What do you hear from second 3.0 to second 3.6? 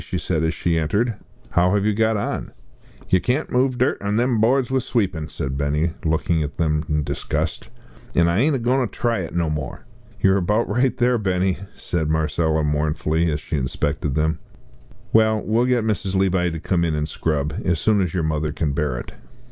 "Yer can't